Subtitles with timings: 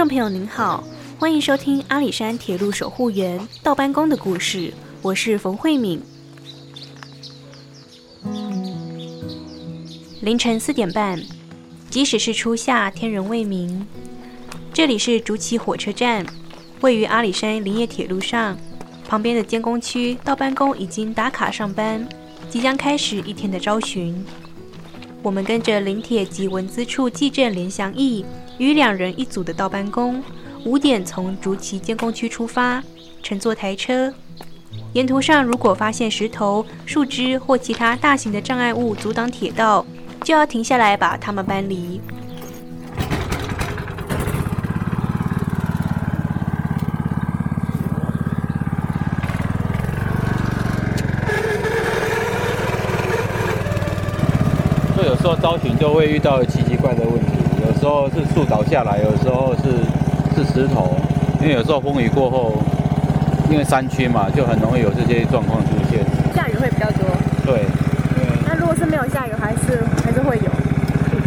[0.00, 0.82] 众朋友您好，
[1.18, 4.72] 欢迎收听阿里山铁路守护员倒班工的故事，
[5.02, 6.00] 我是冯慧敏。
[10.22, 11.22] 凌晨四点半，
[11.90, 13.86] 即使是初夏，天仍未明。
[14.72, 16.24] 这里是竹崎火车站，
[16.80, 18.56] 位于阿里山林业铁路上。
[19.06, 22.08] 旁边的监工区倒班工已经打卡上班，
[22.48, 24.24] 即将开始一天的招巡。
[25.22, 28.24] 我们跟着林铁及文资处技正连祥义
[28.60, 30.22] 与两人一组的倒班工，
[30.66, 32.84] 五点从竹崎监工区出发，
[33.22, 34.12] 乘坐台车。
[34.92, 39.86] 沿途上如果发现石头、树枝或其他大型的障碍物阻挡铁道，
[40.22, 42.02] 就要停下来把它们搬离。
[55.02, 57.39] 有时候招巡就会遇到奇奇怪的问题，
[57.80, 59.72] 时候是树倒下来，有时候是
[60.36, 60.94] 是石头，
[61.40, 62.52] 因为有时候风雨过后，
[63.50, 66.04] 因为山区嘛，就很容易有这些状况出现。
[66.36, 67.08] 下雨会比较多。
[67.46, 67.64] 对。
[68.46, 70.50] 那如果是没有下雨，还是还是会有？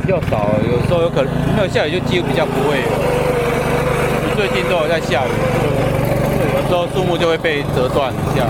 [0.05, 2.87] 比较少，有时候有可能没有下雨就几乎比较不会有。
[4.35, 5.33] 最近都有在下雨，
[6.53, 8.45] 有时候树木就会被折断一下。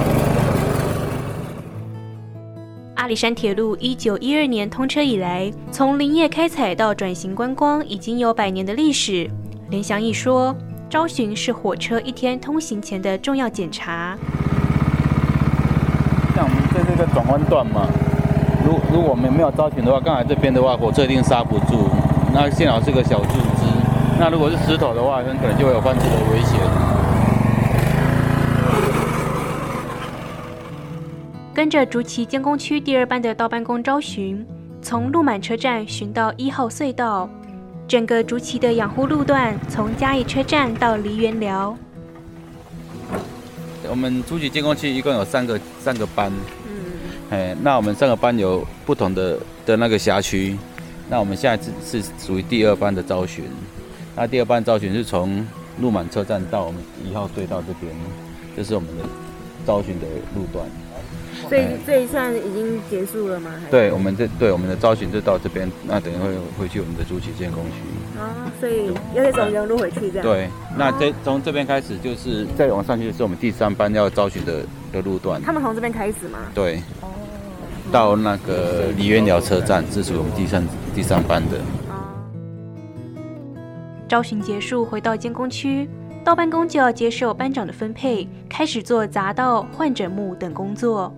[3.16, 9.30] 山铁路一九一二年通车以来，从林业开采到转型观光，已经有百年的历史。
[9.70, 10.56] 连祥义说，
[10.90, 14.18] 招巡是火车一天通行前的重要检查。
[16.36, 17.88] 像我们在这个转弯段嘛，
[18.66, 21.90] 如如果我们没有招巡的话，刚才这边的话，火车一定刹不住。
[22.34, 23.66] 那幸好是个小树枝，
[24.20, 26.60] 那如果是石头的话，很可能就会有翻车的危险。
[31.64, 34.46] 跟着竹崎监工区第二班的到班工招巡，
[34.82, 37.30] 从鹿满车站巡到一号隧道，
[37.88, 41.78] 整个竹崎的养护路段从嘉义车站到梨园寮。
[43.90, 46.30] 我们竹崎监工区一共有三个三个班，
[46.68, 46.76] 嗯，
[47.30, 50.58] 哎，那我们三个班有不同的的那个辖区，
[51.10, 53.46] 那我们现在是是属于第二班的招巡，
[54.18, 55.48] 那第二班招巡是从
[55.80, 57.96] 鹿满车站到我们一号隧道这边，
[58.54, 59.06] 这是我们的
[59.66, 60.06] 招巡的
[60.36, 60.68] 路段。
[61.50, 63.52] 所以这一算已经结束了吗？
[63.70, 68.20] 对，我们这对我们的招巡就到这边，那等于会回去我们的竹崎建工区。
[68.20, 70.22] 啊，所以要再走原路回去这样。
[70.22, 75.42] 对，那这从这边开始就是再往上去是我们第三班要招巡的的路段。
[75.42, 76.40] 他们从这边开始吗？
[76.54, 76.78] 对。
[77.02, 77.10] 哦。
[77.92, 81.58] 到那个梨园寮车站，这是我们第三第三班的。
[84.08, 85.88] 招巡结束，回到监工区。
[86.24, 91.14] 到办公就要接受班长的分配，开始做杂道、换枕木等工作。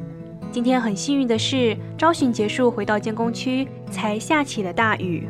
[0.52, 5.28] 今天很幸运的是，招巡结束回到监工区，才下起了大雨。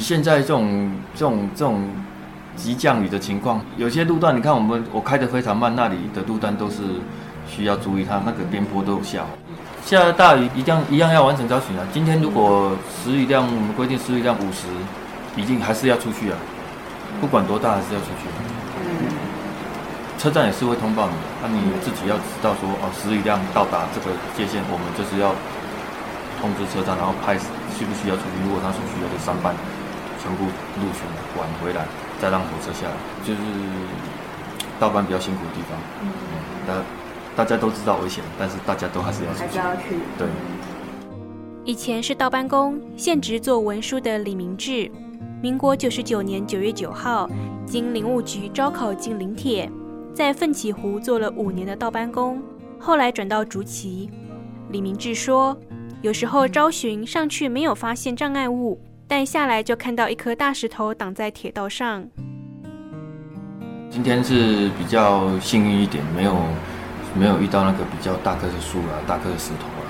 [0.00, 1.88] 现在这种这种这种
[2.56, 6.82] 急降雨的情况，有些路段你看我们我开的非常慢，那里的路段都是
[7.48, 9.24] 需要注意，它那个边坡都有下。
[9.84, 11.86] 下大雨一样一样要完成招巡啊。
[11.92, 14.66] 今天如果时雨量我们规定时雨量五十，
[15.36, 16.36] 一定还是要出去啊，
[17.20, 18.26] 不管多大还是要出去。
[20.18, 25.30] 车站也是会通报你，那你自己要知道说哦，时雨量到达这个界限，我们就是要
[26.42, 28.42] 通知车站，然后拍需不需要出去。
[28.44, 29.54] 如果他所需要就上班。
[30.22, 31.02] 全部陆巡
[31.38, 31.86] 晚回来，
[32.20, 33.40] 再让火车下来，就是
[34.80, 35.78] 倒班比较辛苦的地方。
[36.02, 36.08] 嗯，
[36.66, 36.74] 大
[37.36, 39.96] 大家都知道危险，但是大家都还是要还是要去。
[40.18, 40.26] 对。
[41.64, 44.90] 以前是倒班工，现职做文书的李明志，
[45.42, 47.28] 民国九十九年九月九号，
[47.66, 49.70] 经林务局招考进林铁，
[50.14, 52.42] 在奋起湖做了五年的倒班工，
[52.78, 54.10] 后来转到竹崎。
[54.70, 55.56] 李明志说，
[56.00, 58.80] 有时候招巡上去没有发现障碍物。
[59.10, 62.04] 但下来就看到一颗大石头挡在铁道上。
[63.90, 66.36] 今天是比较幸运一点，没有
[67.18, 69.88] 没有遇到那个比较大棵的树啊、大棵的石头啊，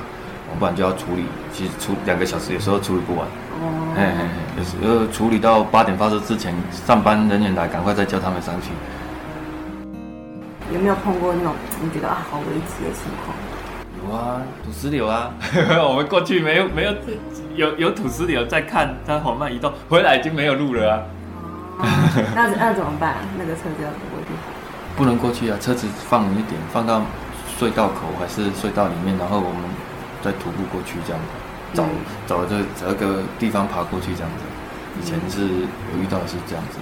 [0.56, 1.24] 不然就要处理。
[1.52, 3.26] 其实处两个小时有时候处理不完。
[3.26, 3.92] 哦。
[3.96, 4.28] 嘿嘿嘿，
[4.58, 6.54] 有时候处理到八点发车之前，
[6.86, 8.70] 上班人员来，赶快再叫他们上去。
[10.72, 13.34] 有没有碰过那种你觉得啊好危急的情况？
[14.08, 15.32] 有啊，土石流啊，
[15.86, 16.94] 我们过去没有没有。
[17.56, 20.94] 有有土石流在看它缓慢移动，回来已经没有路了
[21.80, 21.84] 啊！
[22.36, 23.16] 那那怎么办？
[23.36, 24.28] 那个车子要过去？
[24.96, 25.58] 不能过去啊！
[25.60, 27.02] 车子放一点，放到
[27.58, 29.58] 隧道口还是隧道里面，然后我们
[30.22, 31.20] 再徒步过去这样
[31.74, 31.84] 子，找
[32.28, 34.44] 找这找一个地方爬过去这样子。
[35.00, 36.78] 以前是有遇到是这样子。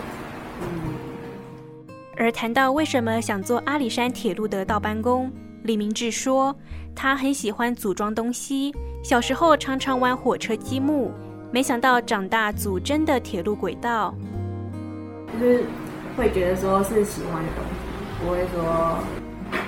[2.19, 5.33] 而谈到为什么想做阿里山铁路的倒班工，
[5.67, 6.57] 李明志说，
[6.95, 8.73] 他很喜欢组装东西，
[9.03, 11.11] 小时候常常玩火车积木，
[11.53, 14.15] 没想到长大组真的铁路轨道。
[15.33, 15.65] 就是
[16.17, 18.99] 会觉得说是喜欢的东西，不会说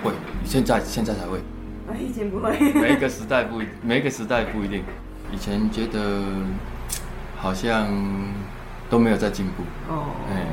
[0.04, 0.12] 会，
[0.44, 1.38] 现在现在才会，
[1.88, 2.56] 啊以前不会。
[2.74, 4.84] 每一个时代不一，每一个时代不一定。
[5.32, 6.22] 以前觉得
[7.36, 7.88] 好像
[8.88, 9.62] 都没有在进步，
[9.92, 10.46] 哦，哎，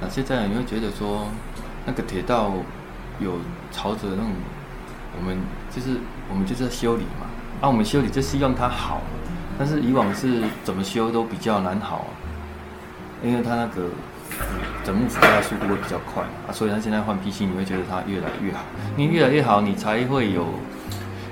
[0.00, 1.26] 那现在你会觉得说，
[1.86, 2.52] 那个铁道
[3.20, 3.38] 有
[3.70, 4.30] 朝着那种，
[5.18, 5.38] 我们
[5.70, 7.26] 就是我们就是在修理嘛，
[7.60, 9.02] 啊，我们修理就希望它好，
[9.58, 12.06] 但是以往是怎么修都比较难好，
[13.22, 13.88] 因为它那个
[14.84, 18.60] 整木覆盖速度会比较快啊，所以它现在换 PC 你会觉得它越来越好，
[18.96, 20.46] 你越来越好，你才会有，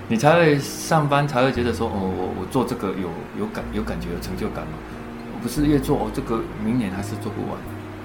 [0.08, 3.08] 你才会上班才会觉得说，哦，我我做这个有
[3.38, 4.72] 有感有感觉有成就感嘛，
[5.42, 7.58] 不是越做哦，这个明年还是做不完。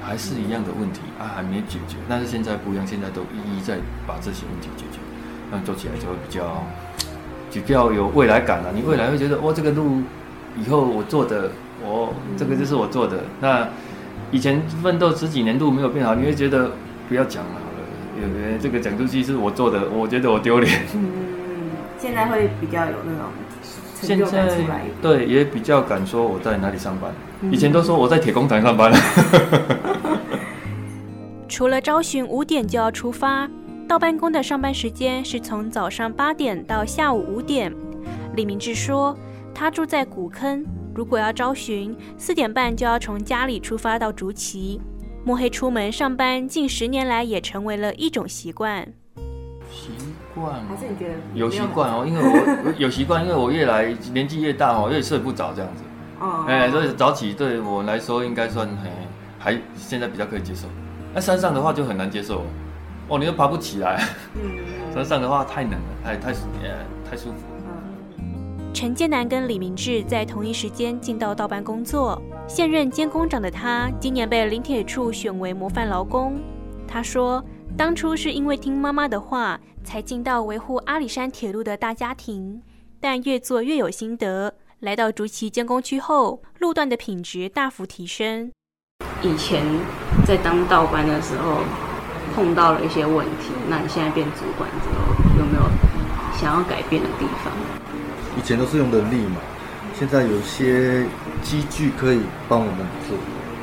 [0.05, 1.95] 还是一样的问题啊，还没解决。
[2.09, 4.99] 但是现在不一样，现在都一一在把这些问题解决，
[5.51, 6.63] 那做起来就会比较
[7.51, 8.71] 比较有未来感了。
[8.75, 10.01] 你未来会觉得，哇，这个路
[10.57, 11.51] 以后我做的，
[11.81, 13.23] 我这个就是我做的。
[13.39, 13.67] 那
[14.31, 16.71] 以前奋斗十几年路没有变好，你会觉得
[17.07, 20.81] 不要讲了好了，有人这个讲出去是我做的，我觉得我丢脸。
[20.95, 21.09] 嗯，
[21.97, 23.31] 现在会比较有那种
[24.01, 24.81] 现在。
[25.01, 27.11] 对也比较敢说我在哪里上班，
[27.49, 28.97] 以前都说我在铁工厂上班了。
[31.53, 33.47] 除了朝巡五点就要出发，
[33.87, 37.71] 到办公的上班时间是从早上八点到下午五点。
[38.35, 39.15] 李明志说，
[39.53, 40.65] 他住在古坑，
[40.95, 44.81] 如果要朝巡，四点半就要从家里出发到竹崎。
[45.23, 48.91] 摸黑出门上班，近十年来也成为了一种习惯。
[49.69, 49.91] 习
[50.33, 55.83] 惯还是你觉得有习惯哦，因为我我有习惯，因为我越来年纪越大哦，越睡不着这样子。
[56.19, 58.67] 哦，哎、所以早起对我来说应该算
[59.37, 60.67] 还还现在比较可以接受。
[61.13, 62.45] 那山上的话就很难接受哦，
[63.09, 64.03] 哦，你又爬不起来。
[64.35, 64.41] 嗯
[64.93, 67.37] 山上的话太冷了，太太呃太舒服。
[68.17, 72.21] 嗯，陈建南跟李明志在同一时间进到道班工作。
[72.47, 76.39] 现任监工长的他，今年被林铁处选为模范劳工。
[76.87, 77.43] 他说，
[77.77, 82.61] 当初是因为听妈妈的话，才进到维护阿里山铁路的大家庭，
[82.99, 84.53] 但越做越有心得。
[84.81, 88.51] 来到竹崎监工区后，路段的品质大幅提升。
[89.23, 89.63] 以前
[90.25, 91.59] 在当道班的时候
[92.35, 95.63] 碰到了一些问题，那你现在变主管之后，有没有
[96.39, 97.51] 想要改变的地方？
[98.37, 99.37] 以前都是用人力嘛，
[99.97, 101.05] 现在有些
[101.41, 102.77] 机具可以帮我们
[103.07, 103.17] 做，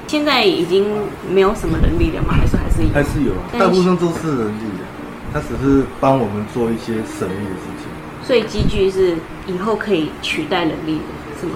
[0.06, 0.86] 现在已经
[1.28, 2.34] 没有什么人力了吗？
[2.38, 2.92] 还是还是有？
[2.92, 4.84] 还是有，但是大部分都是人力的，
[5.32, 7.88] 他只是帮我们做一些省力的事情，
[8.22, 9.16] 所以机具是
[9.46, 11.54] 以后可以取代人力的，是吗？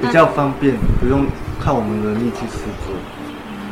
[0.00, 1.26] 对，比较方便，不用
[1.60, 3.15] 靠我们人力去施作，也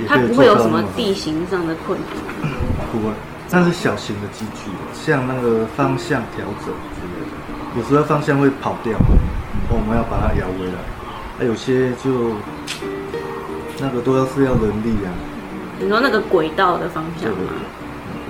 [0.09, 2.51] 它不会有什么地形上的困难。
[2.93, 3.13] 不会，
[3.51, 8.97] 但是小型的机具，像那个方向调整之类的，有时候方向会跑掉，
[9.69, 10.79] 我们要把它摇回来，
[11.39, 12.35] 啊，有些就
[13.81, 15.11] 那个都要是要人力啊，
[15.81, 17.31] 你说那个轨道的方向？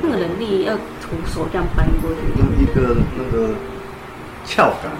[0.03, 2.17] 那个人力要徒手这样搬过去。
[2.39, 3.55] 用一个那个
[4.45, 4.93] 撬杆，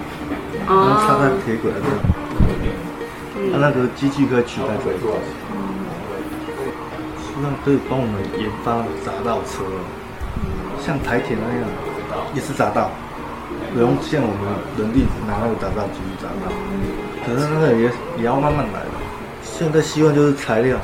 [0.67, 1.81] 然后插在哦，铁轨上，
[3.51, 5.13] 它那个机具可以取代这个，
[7.35, 9.65] 希望可以帮我们研发匝道车，
[10.81, 11.67] 像台铁那样，
[12.33, 12.89] 也是匝道，
[13.73, 16.47] 不用像我们人力拿那个匝道机去匝道，
[17.25, 18.85] 可是那个也也要慢慢来。
[19.43, 20.79] 现在希望就是材料，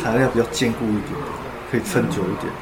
[0.00, 1.18] 材料比较坚固一点，
[1.68, 2.52] 可以撑久一点。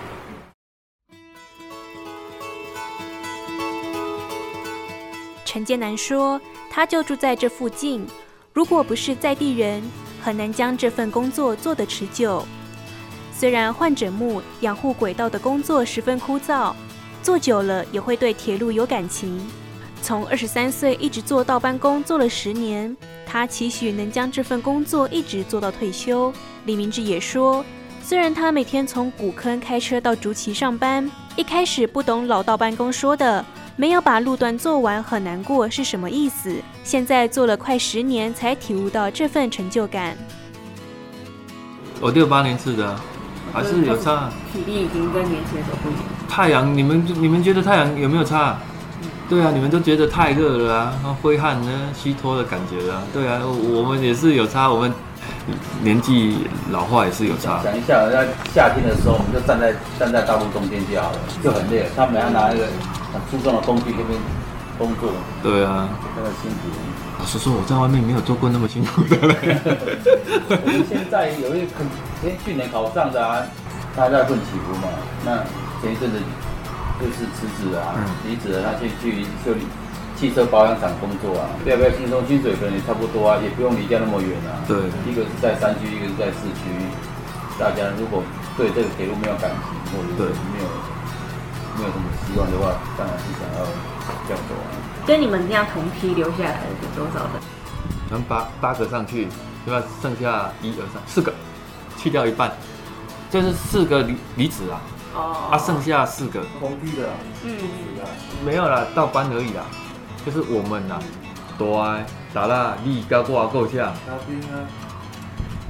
[5.44, 6.40] 陈建南说，
[6.70, 8.06] 他就住在这附近，
[8.54, 9.82] 如果不是在地人，
[10.22, 12.42] 很难将这份工作做得持久。
[13.38, 16.72] 虽然换枕木、养护轨道的工作十分枯燥，
[17.22, 19.38] 做久了也会对铁路有感情。
[20.00, 26.32] 从二十三岁一直做到班工，做了十年，他期许能将这份工作一直做到退休。
[26.64, 27.62] 李明志也说，
[28.02, 33.44] 虽然他每天从古坑开车到竹崎上班，一开始不懂老道班工说的
[33.76, 40.16] 没有把路段做完很难过是什么意思，现在做了快十年才体悟到这份成就感。
[42.00, 42.98] 我六八年次的，
[43.56, 44.28] 还是有差。
[44.52, 46.02] 体力已经跟年轻的时候不一样。
[46.28, 48.58] 太阳，你们你们觉得太阳有没有差？
[49.28, 53.02] 对啊，你们都觉得太热了啊，挥汗呢，虚脱的感觉啊。
[53.12, 54.92] 对啊，我们也是有差，我们
[55.82, 57.60] 年纪老化也是有差。
[57.64, 61.86] 想一下，在夏天的时候，我们就站在站在道路中间就好了，就很累了。
[61.96, 62.66] 他们要拿一个
[63.12, 64.14] 很粗重的工具，这边
[64.78, 65.11] 工作，
[65.42, 66.68] 对啊，那个辛苦。
[67.18, 69.16] 老实说，我在外面没有做过那么辛苦的。
[69.18, 71.80] 我们现在有一个，
[72.25, 73.40] 哎，去年考上的啊，
[73.97, 74.88] 他还在混起伏嘛。
[75.25, 75.40] 那
[75.80, 76.21] 前一阵子
[77.00, 77.97] 就是辞职啊，
[78.28, 79.64] 离职了，他去去修理
[80.16, 82.21] 汽车保养厂工作啊，要不要轻松？
[82.28, 84.61] 薪水可能也差不多啊，也不用离家那么远啊。
[84.68, 84.76] 对，
[85.09, 86.68] 一个是在山区，一个是在市区。
[87.59, 88.23] 大家如果
[88.56, 90.68] 对这个铁路没有感情，或者是没有
[91.80, 93.64] 没有什么希望的话，当然是想要
[94.26, 94.66] 调走啊。
[95.06, 97.32] 跟你们这样同批留下来的有多少人？
[98.10, 99.28] 能八八个上去，
[99.64, 99.86] 对吧？
[100.00, 101.32] 剩下一二三四个，
[101.96, 102.52] 去掉一半，
[103.30, 104.80] 就是四个离离职啊。
[105.14, 105.48] 哦。
[105.50, 107.08] 啊，剩下四个同批的。
[107.44, 107.56] 嗯。
[108.44, 109.64] 没有啦，到班而已啦。
[110.25, 111.00] 就是我们呐，
[111.58, 111.84] 多
[112.32, 112.76] 咋啦？
[112.84, 113.92] 你高过够呛。
[114.06, 114.66] 嘉宾啊。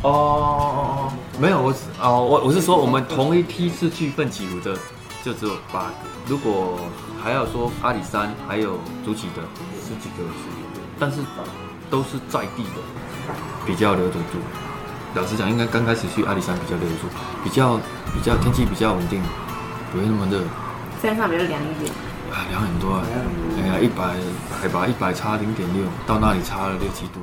[0.03, 4.77] 哦哦哦，没有，我是哦，我我是说，我们同一批次去奋起湖的
[5.27, 5.95] 就只有八个。
[6.29, 6.79] 如果
[7.21, 9.43] 还要说阿里山还有竹崎的
[9.83, 10.47] 十几个是
[10.79, 11.19] 有，但是
[11.91, 12.79] 都是在地的，
[13.67, 14.39] 比较留得住。
[15.17, 17.09] 老实讲，应该刚开始去阿里山比较留得住，
[17.43, 17.77] 比较
[18.15, 19.21] 比较天气比较稳定，
[19.91, 20.45] 不会那么热。
[21.03, 21.93] 山上比较凉一点。
[22.31, 23.03] 啊，凉很多啊！
[23.59, 24.15] 哎呀，一百
[24.61, 27.19] 海拔一百差零点六，到那里差了六七度。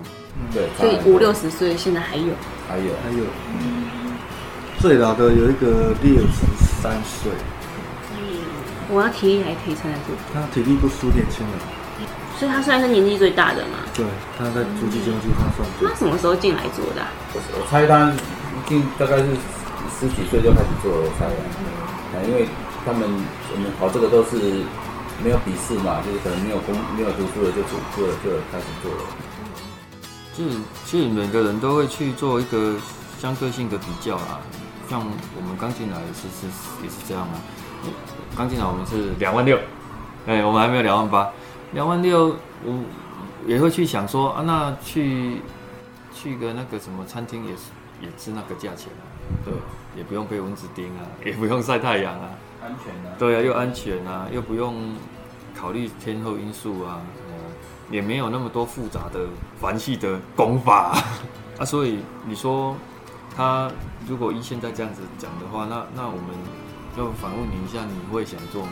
[0.51, 2.33] 对，所以五六十岁现在还有，
[2.67, 3.23] 还有，还有，
[4.81, 6.43] 最老的有一个六十
[6.81, 7.31] 三岁。
[8.93, 10.13] 我要体力还可以撑得住。
[10.31, 11.57] 他体力不输年轻人，
[12.37, 13.81] 所以他算是年纪最大的嘛。
[13.93, 14.05] 对，
[14.37, 15.67] 他在足球经济上算。
[15.81, 17.01] 他什么时候进来做的？
[17.33, 18.13] 我猜他
[18.67, 19.25] 进大概是
[19.99, 22.47] 十几岁就开始做了，我猜啊，因为
[22.85, 23.01] 他们
[23.51, 24.37] 我们跑这个都是
[25.23, 29.01] 没有笔试嘛，就是可能没有工没有读书的就做做了就开始做了。
[30.37, 32.75] 就是其实每个人都会去做一个
[33.19, 34.41] 相对性的比较啦，
[34.89, 36.47] 像我们刚进来是是
[36.81, 37.37] 也是这样啊，
[38.35, 39.57] 刚进来我们是两万六，
[40.27, 41.29] 哎，我们还没有两万八，
[41.73, 42.83] 两万六我
[43.45, 45.41] 也会去想说啊，那去
[46.13, 47.61] 去个那个什么餐厅也是
[48.01, 49.03] 也是那个价钱啊，
[49.45, 49.53] 对，
[49.95, 52.29] 也不用被蚊子叮啊， 也不用晒太阳啊，
[52.61, 54.95] 安全啊，对啊，又安全啊，又不用
[55.55, 56.99] 考虑天候因素啊。
[57.91, 59.27] 也没有那么多复杂的
[59.59, 60.97] 繁细的功法。
[61.59, 62.75] 啊，所以你说
[63.35, 63.69] 他
[64.07, 66.29] 如果依现在这样子讲的话，那那我们
[66.95, 68.71] 就反问你一下，你会想做吗？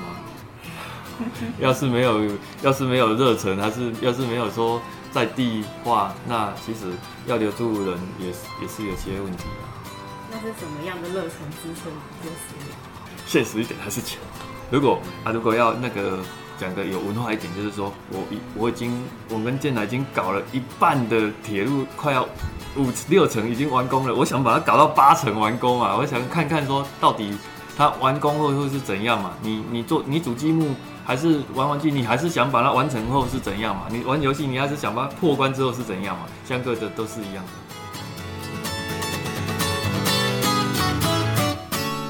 [1.60, 2.22] 要是没有，
[2.62, 6.92] 要是没有热忱，还是要是没有说在地化，那其实
[7.26, 10.32] 要留住人也是也是有些问题的。
[10.32, 12.74] 那是什么样的热忱支撑做事业？
[13.28, 14.20] 现实一点还是钱。
[14.70, 16.20] 如果啊，如果要那个。
[16.58, 22.22] 讲的有文化一点，就是说我已我已经我跟建来已经搞了一半的铁路，快要
[22.76, 24.14] 五六成已经完工了。
[24.14, 27.36] 我想把它搞到八成完工嘛，我想看看说到底
[27.82, 29.32] 它完工后会是怎样嘛？
[29.42, 33.88] 你你做你主积木还是玩玩具，你还是想把它完成后是怎样嘛？
[33.90, 36.28] 你玩游戏你还是想把它破关之后是怎样嘛？
[36.48, 37.52] 相隔的都是一样的。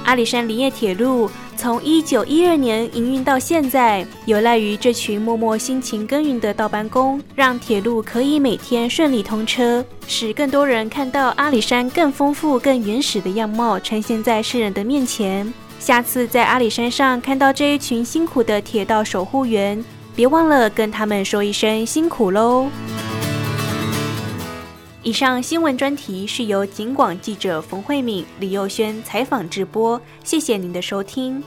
[0.03, 15.53] 阿里山林业铁路从一九一二年营运到现在，有赖于这群默默辛勤耕耘的倒班工，让铁路可以每天顺利通车，使更多人看到阿里山更丰富、更原始的样貌呈现在世人的面前。
[15.77, 22.71] 下次在阿里山上看到这一群辛苦的铁道守护员，别忘了跟他们说一声辛苦喽！
[25.03, 31.41] 以上新闻专题是由警广记者冯慧敏、李佑轩采访直播，谢谢您的收听。